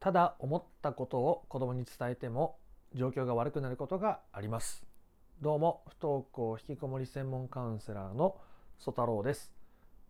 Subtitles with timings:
[0.00, 2.56] ただ思ったことを子供に伝えても
[2.94, 4.82] 状況が悪くなることがあります。
[5.42, 8.38] どうも不登校引きこもり専門カウンセラーの
[8.78, 9.52] 曽太郎です。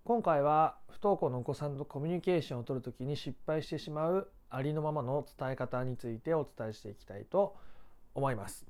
[0.04, 7.56] 今回は不登校のお子さんとコミュニケーションをとるときに失敗してしまうありのままの伝え方についてお伝えしていきたいと
[8.14, 8.66] 思います。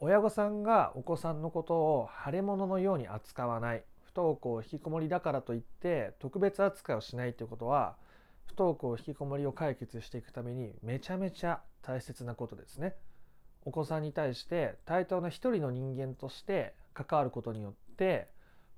[0.00, 3.84] 親御さんがお子さんのことを腫れ物のように扱わない。
[4.02, 7.94] 不登校引きこもりだからといって特別扱いをしないということは
[8.46, 12.94] 不登校引きこもりを解決していくためにめちゃめちゃ大切なことですね。
[13.64, 18.28] お子さんに対して対等な一人の人間として関わることによって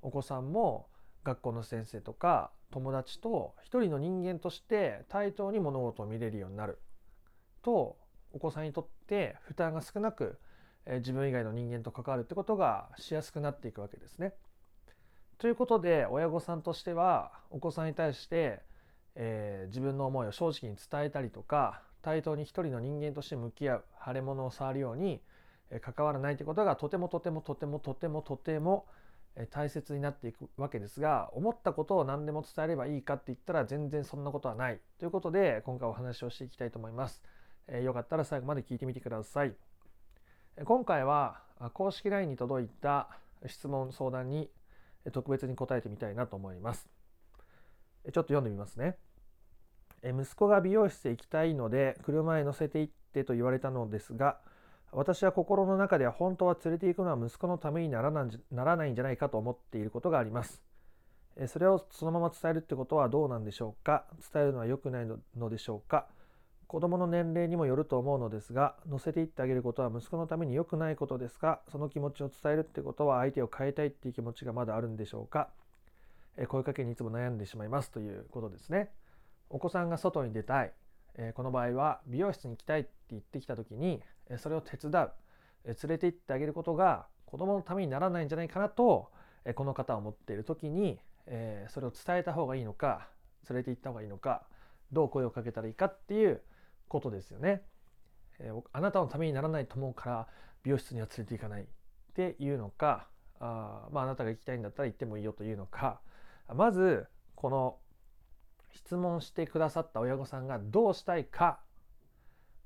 [0.02, 0.88] お子さんも
[1.24, 6.78] 学校の先生とか友達と一人の人間として対等に物事を見れるようになる
[7.62, 7.96] と
[8.32, 10.38] お子さんにとって負担が少なく
[10.86, 14.32] 自分以外の人間と関わるってことがしやすくなっていくわけですね。
[15.36, 18.62] ということで親御さんとしてはお子さんに対して
[19.20, 25.20] えー、自分の思いを正直に伝えたりとか対等に一人の人間として向き合う腫れ物を触るように、
[25.70, 28.86] え関わらないということがとてもとてもとてもとてもとても
[29.50, 37.22] 大切になっていくわけですが思ったことを何でも伝えればいいかって言ったら全然そんなことはないということで今回お話をしていきたいと思います。
[37.66, 39.55] えー、よかったら最後まで聞いてみてください。
[40.64, 41.42] 今回は
[41.74, 43.11] 公式 LINE に届いた
[43.46, 44.48] 質問相談に
[45.12, 46.89] 特別に答えてみたいなと思います。
[48.05, 48.96] ちょっと読んでみますね。
[50.04, 54.38] 息子が美容室へ行きたいので車へ乗せて行ってと言われたのですが
[54.92, 60.62] 私は心の中では本当は連れて行くのは息子のためにならないんじゃないかと思っていることがあります。
[61.46, 64.06] それをそのまま伝えるってことはどうなんでしょうか？
[64.32, 66.06] 伝えるのは良くないのでしょうか？
[66.66, 75.50] 子供の年齢にもよると思うのですが乗せていってあげることは息子のために良くないことですがその気持ちを伝えるってことは相手を変えたいっていう気持ちがまだあるんでしょうか？
[76.48, 78.90] 声かけにいつも悩んでしまいますということですね。
[79.50, 80.72] お子さんが外に出たい、
[81.16, 85.12] えこの場合は美容室に行きたいって言ってきた時に、えそれを手伝う、
[85.64, 89.11] え連れて行ってあげることが子供のためにならないんじゃないかなと、
[89.45, 93.08] えこの方は思っている時に、えそれを伝えた方がいいのか
[93.48, 94.46] 連れて行った方がいいのか
[94.92, 96.40] どう声をかけたらいいかっていう
[96.89, 97.62] ことですよね。
[98.39, 100.28] えあなたのためにならないと思うから
[100.62, 101.67] 美容室には連れて行かないっ
[102.14, 103.08] ていうのか
[103.40, 106.00] あまああなたが行きたいんだったら行ってもいいよというのか
[106.55, 107.77] まずこの
[108.73, 111.61] 質問してくださった親御さんがどうしたいか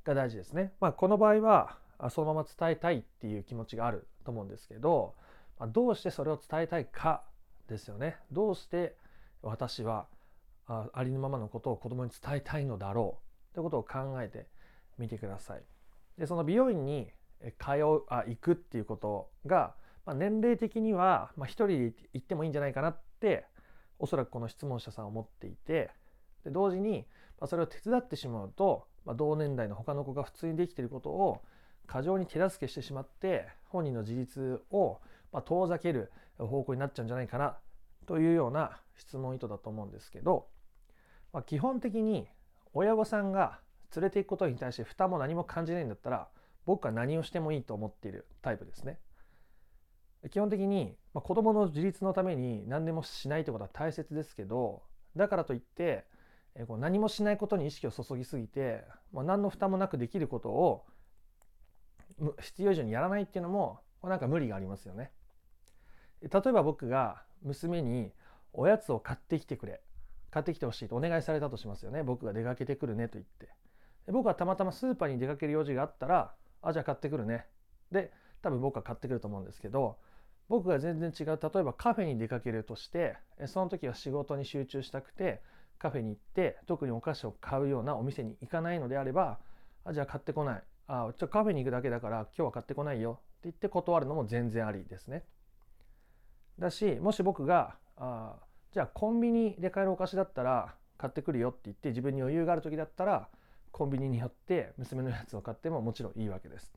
[0.04, 0.72] が大事ですね。
[0.80, 1.78] まあ、この場合は
[2.10, 5.14] そのまま伝えたいっていう気持ちがあると思うんですけど、
[5.58, 7.22] まあ、どうしてそれを伝えたいか
[7.68, 8.16] ですよね。
[8.32, 8.96] どうして
[9.42, 10.06] 私は
[10.66, 13.19] あありのままのことを子供に伝えたいのだろ
[13.52, 14.46] うということを考えて
[14.98, 15.62] みてください。
[16.19, 17.10] でその美容院に
[17.58, 19.74] 通うあ行くっていうことが、
[20.06, 23.46] まあ、年齢的には、まあ、一人で行ってもいいんじゃないかなって
[24.02, 25.88] おそらくこの質問者さんは思っていて
[26.44, 27.06] で同時に、
[27.40, 31.40] ま、それを手伝ってしまうと、ま、同年代の他の子が普通にできていることを
[31.86, 34.98] 過剰に手助けしてしまって本人の自立を、
[35.32, 37.56] ま、遠ざける方向になっちゃうんじゃないかな
[38.06, 40.48] というような質問意図だと思うんですけど、
[41.32, 42.26] まあ、基本的に
[42.74, 43.60] 親御さんが
[43.94, 46.26] 連れていくことに対して負担も何も感じないんだったら
[46.66, 48.98] 僕は何をしてもいいと思っているタイプですね。
[50.30, 54.82] 基本的に、まあ、子どもの自立のために何でもしないということは大切ですけど
[55.16, 56.04] だからといって
[56.54, 60.84] えこう何もしないことに意識を注ぎすぎて、まあ、何の負担もなくできることを
[62.40, 65.12] 必要以上にやらないっていうのもなんか無理がありますよね。
[66.20, 68.12] 例えば僕が娘に
[68.52, 69.80] おやつを買ってきてくれ
[70.30, 72.02] 買ってきてほしいとお願いされたとしますよね。
[72.02, 73.48] 僕が出かけてくるねと言って。
[74.10, 77.46] 僕はたまたまスーパーに出かける用事があったらあじゃあ買ってくるね。
[77.90, 78.12] で
[78.42, 79.98] 多分僕は買ってくると思うんですけど
[80.48, 83.16] 僕が全然違う例えばカフェに出かけるとして
[83.47, 85.41] その時は仕事に集中したくて
[85.78, 89.38] カフェに行って特にお菓子を買うようなお店に行かないのであれば
[89.84, 95.25] あじゃあ買ってこないあちょカフェに行くだけだから今日は買ってこないよって言って断るのも全然ありですね。
[96.58, 98.36] だしもし僕があ
[98.72, 103.28] じゃあコンビニで買えるお菓子だったら買ってくるよって言って自分に余裕がある時だったら
[103.72, 106.72] コンビニに寄って娘のやつを買ってももちろんいいわけです。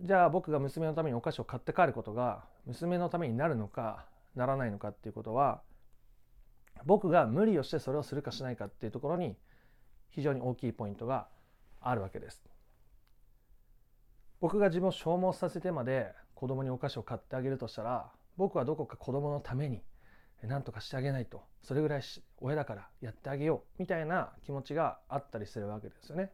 [0.00, 4.06] じゃあ僕が娘のためにお菓子を買って帰ることが娘のためになるのか
[4.36, 5.60] ならないのかっていうことは
[6.84, 9.36] 僕が無理をしてそれをするかしないかっていうところに
[10.10, 11.26] 非常に大きいポイントが
[11.80, 12.42] あるわけです。
[14.40, 19.82] 僕が自分を消耗させてまで子供にお菓子を買ってあげるとしたら僕はどこか子供のために
[20.44, 22.02] 何とかしてあげないとそれぐらい
[22.40, 26.30] 親だからやってあげようみたいな気持ちがあったりするわけですよね。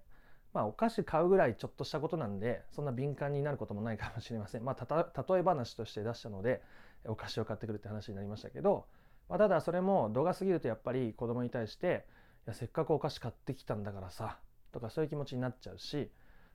[0.55, 4.65] まあお菓子買うぐらいちょっとしたことなんでそんな敏感になることもないかもしれません。
[4.65, 6.63] まあ例え話として出したので
[7.05, 8.87] お菓子を買ってくるって話になりましたけど
[9.29, 12.05] まあ、ただそれも度が過ぎるとやっぱり子供に対して
[12.47, 14.39] いやせっかくお菓子買ってきたんだからさ
[14.73, 16.11] とかそういう気持ちになっちゃうし、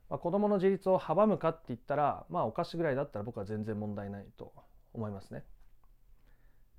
[0.08, 4.52] まあ、子どもの自立を阻むかって言ったらまあお菓子ぐらいだったら僕は全然問題ないと
[4.92, 5.44] 思いますね。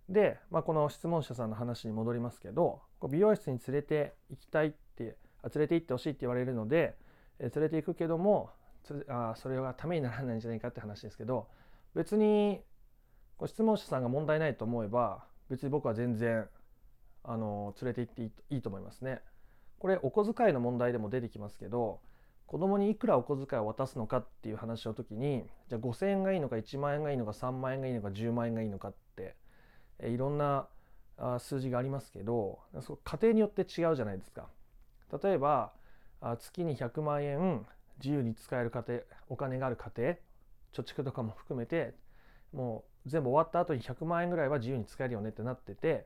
[0.10, 5.16] で、まあ、この質問者さんの話に戻りますけど美容室に連れて行きたいって連
[5.56, 6.98] れて行ってほしいって言われるので
[7.50, 8.52] 連れて行くけども
[9.08, 11.48] あそれがためにならないんじゃないかって話ですけど
[11.96, 12.62] 別に
[13.46, 16.48] 質問者さんが問題ないと思えば別に僕は全然
[17.24, 19.22] あの連れて行っていいと思いますね。
[19.80, 22.02] これお小遣いの問題でも出てきますけど
[22.46, 29.36] 子供にいくらお小遣いを渡すのかっていう話の時にじゃあ5,000円がいいのか1万円がいいのか3万円がいいのか10万円がいいのかって
[30.00, 30.68] えいろんな
[31.40, 32.60] 数字がありますけど
[33.04, 34.50] 家庭によって違うじゃないですか。
[35.24, 35.74] 例えば
[36.22, 37.66] 月に100万円
[38.04, 40.12] 自由に使える家庭お金がある家庭
[40.74, 41.94] 貯蓄とかも含めて
[42.54, 46.06] もう全部終わった後に100万円ぐらいは自由に使えるよねってなってて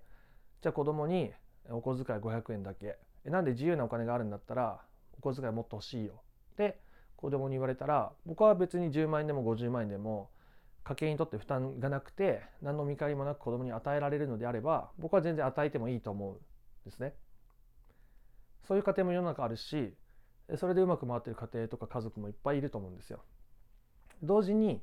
[0.61, 1.31] じゃあ子供に
[1.69, 4.79] お小遣い500円だけなんで自由なお金があるんだったら
[5.17, 6.13] お小遣いもっと欲しいよ
[6.53, 6.79] って
[7.15, 10.29] 子供に言われたら僕は別に10万円でも50万円でも
[10.83, 16.37] 家計にとって負担がなくて何の見返りもなく子供に与えられるのであれば僕は全然与えてもいいと思うん
[16.85, 17.13] ですね。
[18.67, 19.95] そういう家庭も世の中あるし
[20.57, 23.23] それでうまく回ってる家庭とか家族もいっぱいいると思うんですよ。
[24.21, 24.81] 同時に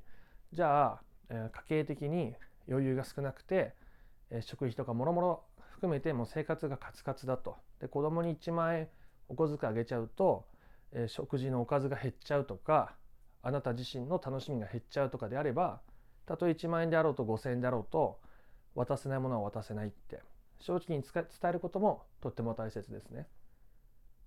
[0.52, 2.34] じゃあえ家計的に
[2.68, 3.74] 余裕が少なくて
[4.30, 5.44] え食費とかもろもろ
[5.74, 8.88] 含めてもう生活がカツカツだとで子供に1万円
[9.28, 10.46] お小遣いあげちゃうと
[10.92, 12.94] え食事のおかずが減っちゃうとか
[13.42, 15.80] あなた自身の楽しみが減っちゃうとかであれば
[16.26, 18.20] たとえ1万円であろうと5,000円であろうと
[18.74, 20.20] 渡せないものは渡せないって
[20.60, 23.26] 正直に伝えることもとっても大切ですね。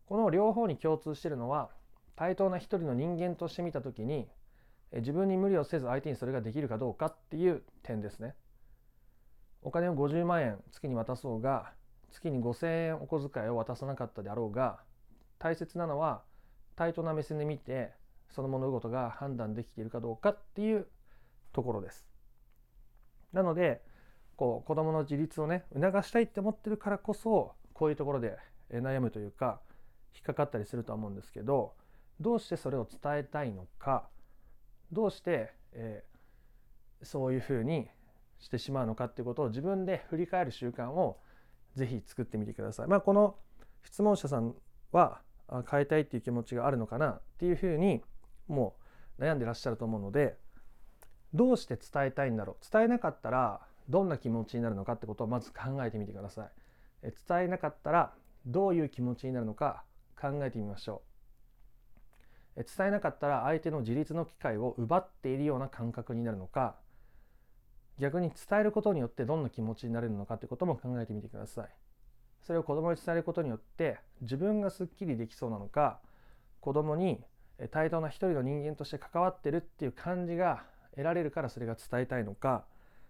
[0.05, 1.69] この両方に共通しているのは
[2.15, 4.27] 対等な一人の人間として見た時に
[4.93, 8.35] 自分に無理をせず相手にそれができるかどうかっていう点ですね。
[9.61, 11.73] お金を50万円月に渡そうが
[12.11, 14.79] 月に5,000円お小遣いを渡さなかったであろうが
[15.39, 16.21] 大切なのは
[16.75, 17.91] 対等な目線で見て
[18.29, 20.87] その物事が判断できているかどうかっていう
[21.51, 22.07] ところです。
[23.33, 23.81] なので
[24.37, 28.37] こう子どもの自立をね促したいって思ってるからこそこういうところで
[28.69, 29.61] 悩むというか
[30.15, 31.73] 引っかかったりするとは思うんですけど
[32.19, 34.07] どうしてそれを伝えたいのか
[34.91, 37.88] どうして、えー、そういうふうに
[38.39, 41.19] してしまうのかっていうことを自分で振り返る習慣を
[41.75, 42.88] ぜひ作ってみてください。
[42.88, 43.35] まあ、この
[43.83, 44.56] 質問者さん
[44.91, 45.21] は
[45.69, 48.01] 変えたいっていう気持ちがあるのかなっていうふうに
[48.47, 48.75] も
[49.19, 50.38] う悩んでらっしゃると思うので
[51.33, 52.71] どうして伝えたいんだろう？
[52.71, 57.12] 伝えなかったらどんな気持ちになるのかってことをまず考えてみてください。
[57.27, 58.13] 伝えなかったら
[58.45, 59.83] どういう気持ちになるのか
[60.31, 61.01] 考えてみましょ
[62.57, 62.63] う。
[62.77, 66.75] 伝えなかったら相手の自立の機会を奪っているような感覚になるのか
[68.00, 71.69] 逆に伝えることによってどんな気持ちになれるのかってことも考えてみてください。
[72.42, 76.00] それを子供に伝えることによって自分がすっきりできそうなのか
[76.62, 77.19] 子供に
[77.72, 82.66] 対等な一人の人間として関わってるっていう感じが得られるからそれが伝えたいのか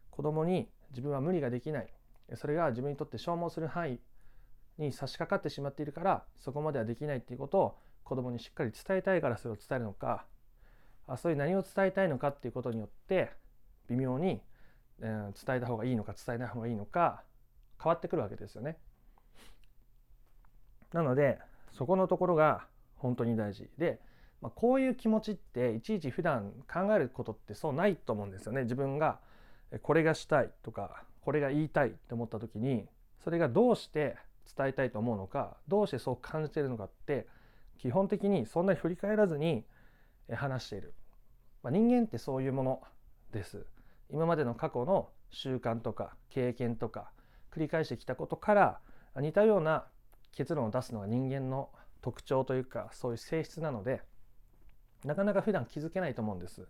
[0.09, 1.89] 子供に自分は無理ができない
[2.35, 3.99] それが自分にとって消耗する範囲
[4.77, 10.25] に差し掛かってしまっているからそこまではできないっていうことを子供にしっかり伝えたいからそれを伝えるのか
[11.07, 13.31] あそういう何を伝えたいのかっていうことによって
[13.89, 14.41] 微妙に
[14.99, 17.23] 伝えた方がいいのか伝えない方がいいのか
[17.81, 18.77] 変わってくるわけですよね。
[20.93, 21.39] なので
[21.71, 23.99] そこのところが本当に大事で、
[24.41, 28.63] まあ、こういう気持ちっていちいち普段考えることってそうないと思うんですよね。
[28.63, 29.19] 自分が
[29.81, 32.87] これがしたいとかこれが言いたいって思った時に
[33.23, 34.15] それがどうして
[34.55, 37.27] 伝えたいと思うのかどうしてそう感じているのかって
[37.77, 39.65] 基本的にそんなに振り返らずに
[40.33, 40.93] 話している、
[41.63, 42.81] まあ、人間ってそういうもの
[43.31, 43.65] です
[44.09, 47.11] 今までの過去の習慣とか経験とか
[47.51, 48.79] 繰り返してきたことから
[49.17, 49.85] 似たような
[50.31, 51.69] 結論を出すのが人間の
[52.01, 54.01] 特徴というかそういう性質なので
[55.03, 56.67] なかなか普段気づけないと思うんです。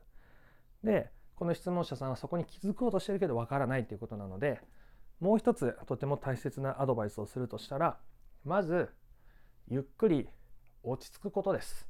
[0.83, 4.61] でこの質問者さんはそこに気づこうとしてるけどわからないということなので
[5.19, 7.97] もう一つとても大切なアドバイスをするとしたら
[8.43, 8.89] まず
[9.67, 10.27] ゆっくり
[10.83, 11.87] 落ち着くことです。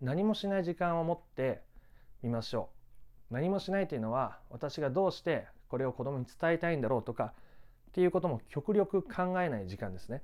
[0.00, 1.62] 何もしない時間を持って
[2.22, 2.68] みましょ
[3.30, 3.34] う。
[3.34, 7.32] 何もしないというのは私がどうしてこれを子供に伝えたいんだろうとか
[7.88, 10.22] っていうことも極力考えない時間ですね。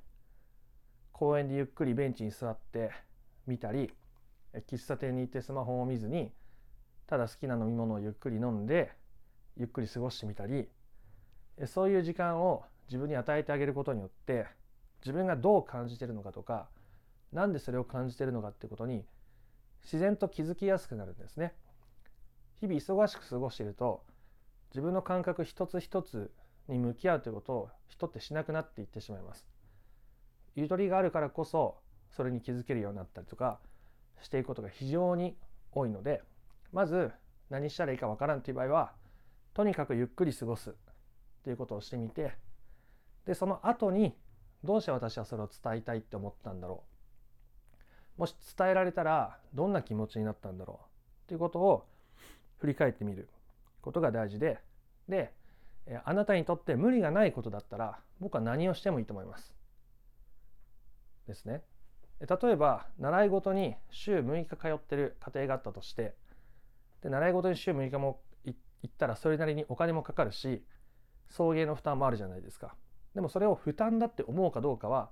[1.13, 2.91] 公園でゆっくりベンチに座って
[3.47, 3.93] 見たり
[4.69, 6.33] 喫茶店に行ってスマホを見ずに
[7.07, 8.93] ただ好きな飲み物をゆっくり飲んで
[9.57, 10.69] ゆっくり過ごしてみたり
[11.67, 14.47] そういう時間を自分に与えてあげることによって
[15.01, 16.69] 自分がどう感じてるのかとか
[17.33, 19.05] 何でそれを感じてるのかっていうことに
[19.83, 21.55] 自然と気づきやすくなるんですね。
[22.61, 24.05] 日々忙しく過ごしていると
[24.71, 26.31] 自分の感覚一つ一つ
[26.69, 29.47] に向き合うということを人ってしなくなっていってしまいます。
[30.55, 31.79] ゆとりがあるからこそ
[32.11, 33.59] それに気づけるようになったりとか
[34.21, 35.37] していくことが非常に
[35.73, 36.23] 多いので
[36.73, 37.11] まず
[37.51, 38.93] 何したらいいかわからんという場合は
[39.55, 40.75] とにかくゆっくり過ごす
[41.45, 42.33] ということをしてみて
[43.27, 44.15] でその後に
[44.65, 46.83] どうして私はそれを伝えたいって思ったんだろ
[48.19, 50.81] うもし伝えられたらどんな気持ちになったんだろ
[51.27, 51.87] うということを
[52.59, 53.29] 振り返ってみる
[53.81, 54.59] ことが大事で
[55.09, 55.33] で
[56.05, 59.53] あなたにとって無理がないことだったら僕は何をしてもいいと思います。
[61.27, 61.63] ですね。
[62.21, 66.15] 例えば習い事に週6日通ってる家庭があったとして
[67.03, 68.55] で習い事に週6日も行
[68.87, 70.63] ったらそれなりにお金もかかるし
[71.33, 72.75] 送迎の負担もあるじゃないですか。
[73.15, 75.11] でもそれを負担だって思うかどうかは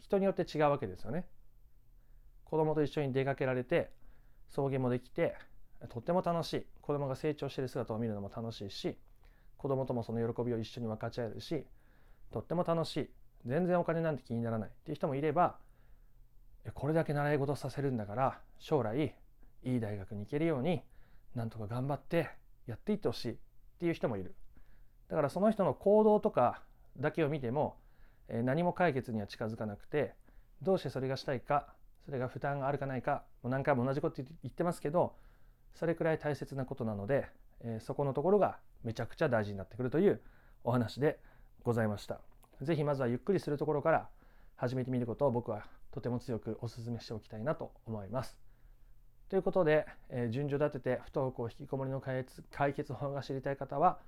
[0.00, 1.26] 人によって違うわけですよね。
[2.44, 3.92] 子供と一緒に出かけられて
[4.48, 5.36] 送迎もできて
[5.88, 6.66] とっても楽しい。
[6.82, 8.98] 子供が成長している姿を見るのも楽しいし
[9.56, 11.64] 子供ともその喜びを一緒に分かち合えるし
[12.32, 13.10] とっても楽しい。
[13.46, 14.68] 全然お金なんて気にならない。
[14.68, 15.56] っていう人もいれば
[16.74, 19.14] これだけ習い事させるんだから将来
[19.62, 20.82] いい大学に行けるように
[21.36, 22.28] なんとか頑張って
[22.66, 23.30] やっていってほしい。
[23.32, 23.36] っ
[23.80, 24.34] ていう人もいる。
[25.10, 26.62] だからその人の行動とか
[26.98, 27.76] だけを見ても
[28.28, 30.14] 何も解決には近づかなくて
[30.62, 31.66] どうしてそれがしたいか
[32.04, 35.14] それが負担があるかないかもう何回も同じこと言ってますけど
[35.74, 37.28] それくらい大切なことなので、
[37.62, 40.20] えそこのところがめちゃくちゃ大事になってくるという
[40.64, 41.18] お話で
[41.62, 42.20] ございました。
[42.60, 44.08] 是非まずはゆっくりするところから
[44.56, 48.38] 始めてみることを僕はとても強くお勧めしておきたいなと思います。
[49.28, 54.00] ということで、え、順序立てて不登校引きこもりの解決解決法が知りたい方は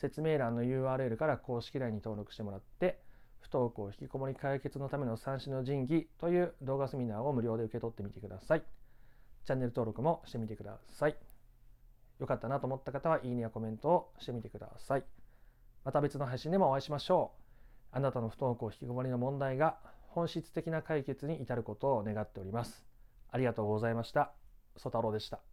[0.00, 2.98] 説明欄の URL から公式 LINE に登録してもらって
[3.40, 8.64] 不登校引きこもり解決のための三種の神器という動画セミナーを無料で受け取ってみてください。
[9.44, 11.16] チャンネル登録もしてみてください。
[12.18, 15.04] よかったなと思った方はいいねやコメントをしてみてください。
[15.84, 17.32] また別の配信でもお会いしましょ
[17.92, 17.96] う。
[17.96, 19.78] あなたの不登校引きこもりの問題が
[20.08, 22.86] 本質的な解決に至ることを願っております。
[23.30, 24.32] ありがとうございました。
[24.76, 25.49] ソ太郎でした。